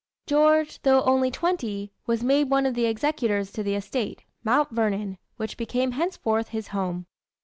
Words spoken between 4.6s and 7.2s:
Vernon, which became henceforth his home.